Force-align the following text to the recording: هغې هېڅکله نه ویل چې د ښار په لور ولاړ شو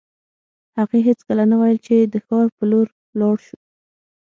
هغې 0.77 0.99
هېڅکله 1.07 1.43
نه 1.51 1.55
ویل 1.61 1.79
چې 1.85 1.95
د 2.13 2.15
ښار 2.25 2.47
په 2.57 2.63
لور 2.71 2.87
ولاړ 3.11 3.37
شو 3.45 3.57